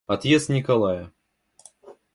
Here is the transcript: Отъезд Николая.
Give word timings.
Отъезд 0.13 0.49
Николая. 0.49 1.11